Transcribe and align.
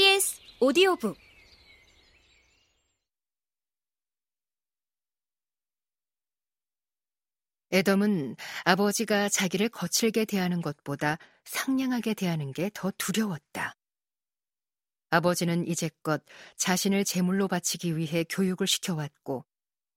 KBS 0.00 0.40
오디오북 0.60 1.18
에덤은 7.70 8.36
아버지가 8.64 9.28
자기를 9.28 9.68
거칠게 9.68 10.24
대하는 10.24 10.62
것보다 10.62 11.18
상냥하게 11.44 12.14
대하는 12.14 12.52
게 12.54 12.70
더 12.72 12.90
두려웠다. 12.96 13.76
아버지는 15.10 15.68
이제껏 15.68 16.24
자신을 16.56 17.04
제물로 17.04 17.46
바치기 17.46 17.98
위해 17.98 18.24
교육을 18.24 18.66
시켜왔고 18.66 19.44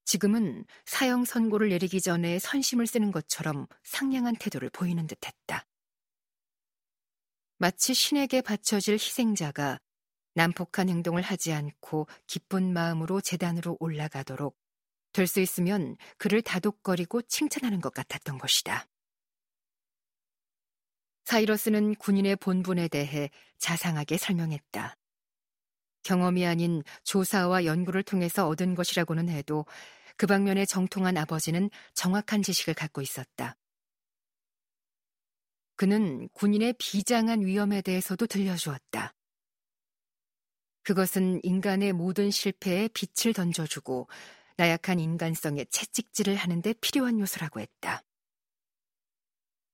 지금은 0.04 0.66
사형 0.86 1.24
선고를 1.24 1.70
내리기 1.70 2.02
전에 2.02 2.40
선심을 2.40 2.88
쓰는 2.88 3.14
것처럼 3.14 3.68
상냥한 3.84 4.36
태도를 4.36 4.70
보이는 4.70 5.08
듯했다. 5.08 5.66
마치 7.58 7.94
신에게 7.94 8.42
바쳐질 8.42 8.96
희생자가 8.96 9.80
난폭한 10.36 10.90
행동을 10.90 11.22
하지 11.22 11.54
않고 11.54 12.08
기쁜 12.28 12.74
마음으로 12.74 13.22
재단으로 13.22 13.78
올라가도록 13.80 14.58
될 15.14 15.28
수 15.28 15.40
있으면 15.40 15.96
그를 16.18 16.42
다독거리고 16.42 17.22
칭찬하는 17.22 17.82
것 17.82 17.94
같았던 17.94 18.40
것이다. 18.40 18.88
사이러스는 21.26 21.96
군인의 21.96 22.36
본분에 22.38 22.88
대해 22.88 23.30
자상하게 23.60 24.18
설명했다. 24.18 24.98
경험이 26.02 26.46
아닌 26.46 26.84
조사와 27.04 27.64
연구를 27.66 28.04
통해서 28.04 28.48
얻은 28.48 28.76
것이라고는 28.76 29.30
해도 29.30 29.66
그 30.18 30.28
방면에 30.28 30.66
정통한 30.66 31.16
아버지는 31.16 31.70
정확한 31.94 32.42
지식을 32.42 32.74
갖고 32.74 33.02
있었다. 33.02 33.56
그는 35.76 36.28
군인의 36.34 36.74
비장한 36.78 37.42
위험에 37.42 37.82
대해서도 37.82 38.28
들려주었다. 38.28 39.14
그것은 40.84 41.40
인간의 41.44 41.94
모든 41.94 42.30
실패에 42.30 42.90
빛을 42.90 43.34
던져주고 43.34 44.08
나약한 44.58 45.00
인간성의 45.00 45.68
채찍질을 45.70 46.36
하는데 46.36 46.74
필요한 46.74 47.20
요소라고 47.20 47.60
했다. 47.60 48.04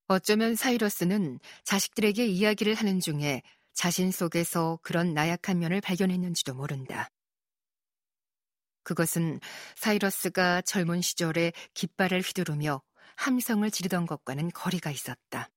어쩌면 0.08 0.56
사이러스는 0.56 1.40
자식들에게 1.64 2.26
이야기를 2.26 2.74
하는 2.74 3.00
중에 3.00 3.42
자신 3.74 4.12
속에서 4.12 4.80
그런 4.82 5.14
나약한 5.14 5.60
면을 5.60 5.82
발견했는지도 5.82 6.54
모른다. 6.54 7.10
그것은 8.84 9.40
사이러스가 9.76 10.62
젊은 10.62 11.02
시절에 11.02 11.54
깃발을 11.76 12.22
휘두르며 12.22 12.82
함성을 13.18 13.70
지르던 13.70 14.06
것과는 14.06 14.50
거리가 14.52 14.90
있었다. 14.90 15.50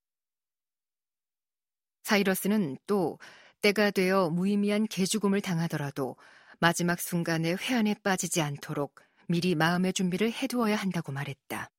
사이러스는 2.03 2.77
또 2.86 3.19
때가 3.62 3.92
되어 3.92 4.28
무의미한 4.30 4.86
개죽음을 4.86 5.41
당하더라도 5.41 6.16
마지막 6.58 7.00
순간에 7.00 7.55
회한에 7.55 7.94
빠지지 8.02 8.42
않도록 8.42 9.00
미리 9.28 9.55
마음의 9.55 9.92
준비를 9.92 10.32
해두어야 10.32 10.77
한다고 10.77 11.12
말했다. 11.12 11.70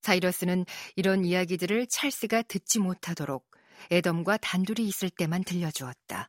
사이러스는 0.00 0.64
이런 0.96 1.24
이야기들을 1.24 1.86
찰스가 1.88 2.42
듣지 2.42 2.80
못하도록 2.80 3.48
애덤과 3.92 4.38
단둘이 4.38 4.86
있을 4.88 5.10
때만 5.10 5.44
들려주었다. 5.44 6.28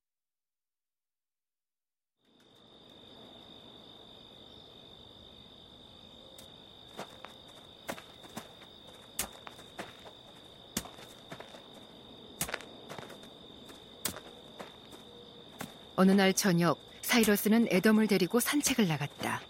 어느 15.96 16.12
날 16.12 16.34
저녁 16.34 16.80
사이러스는 17.02 17.68
애덤을 17.72 18.08
데리고 18.08 18.40
산책을 18.40 18.88
나갔다. 18.88 19.42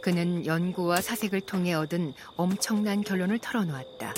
그는 0.00 0.46
연구와 0.46 1.00
사색을 1.00 1.42
통해 1.42 1.74
얻은 1.74 2.14
엄청난 2.36 3.02
결론을 3.02 3.38
털어놓았다. 3.38 4.14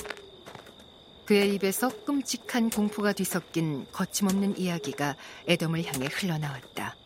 그의 1.25 1.55
입에서 1.55 1.89
끔찍한 2.05 2.71
공포가 2.71 3.13
뒤섞인 3.13 3.87
거침없는 3.93 4.59
이야기가 4.59 5.17
애덤을 5.49 5.85
향해 5.85 6.09
흘러나왔다. 6.11 6.97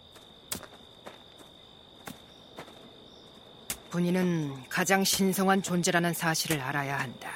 군인은 3.90 4.68
가장 4.68 5.02
신성한 5.02 5.62
존재라는 5.62 6.12
사실을 6.12 6.60
알아야 6.60 6.98
한다. 6.98 7.32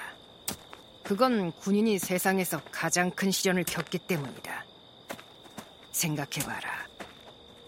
그건 1.02 1.52
군인이 1.52 1.98
세상에서 1.98 2.60
가장 2.70 3.10
큰 3.10 3.30
시련을 3.30 3.64
겪기 3.64 3.98
때문이다. 3.98 4.71
생각해봐라. 5.92 6.86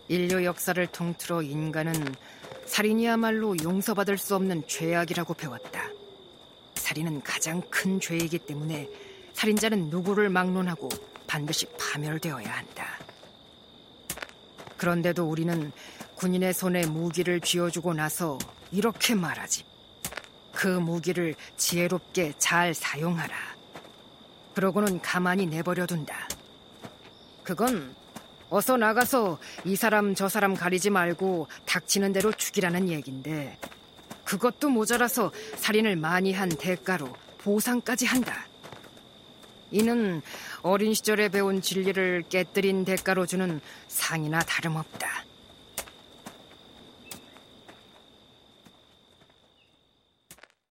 인류 0.09 0.45
역사를 0.45 0.87
통틀어 0.87 1.43
인간은 1.43 2.15
살인이야말로 2.67 3.57
용서받을 3.63 4.19
수 4.19 4.35
없는 4.35 4.67
죄악이라고 4.67 5.35
배웠다. 5.35 5.89
살인은 6.75 7.23
가장 7.23 7.63
큰 7.71 8.01
죄이기 8.01 8.41
때문에 8.41 8.89
살인자는 9.33 9.91
누구를 9.91 10.29
막론하고 10.29 10.89
반드시 11.27 11.67
파멸되어야 11.79 12.51
한다. 12.51 12.99
그런데도 14.77 15.25
우리는 15.25 15.73
군인의 16.17 16.53
손에 16.53 16.87
무기를 16.87 17.41
쥐어주고 17.41 17.95
나서 17.95 18.39
이렇게 18.71 19.15
말하지. 19.15 19.65
그 20.53 20.69
무기를 20.69 21.35
지혜롭게 21.57 22.35
잘 22.39 22.75
사용하라. 22.75 23.35
그러고는 24.55 25.01
가만히 25.01 25.47
내버려둔다. 25.47 26.29
그건 27.43 27.95
어서 28.55 28.77
나가서 28.77 29.41
이 29.65 29.75
사람 29.75 30.15
저 30.15 30.29
사람 30.29 30.55
가리지 30.55 30.89
말고 30.89 31.49
닥치는 31.67 32.13
대로 32.13 32.31
죽이라는 32.31 32.89
얘긴데 32.89 33.59
그것도 34.23 34.69
모자라서 34.69 35.33
살인을 35.57 35.97
많이 35.97 36.33
한 36.33 36.49
대가로 36.49 37.13
보상까지 37.39 38.07
한다. 38.07 38.47
이는 39.73 40.23
어린 40.63 40.95
시절에 40.95 41.31
배운 41.31 41.63
진리를 41.63 42.27
깨뜨린 42.29 42.85
대가로 42.85 43.27
주는 43.27 43.61
상이나 43.89 44.39
다름없다. 44.39 45.25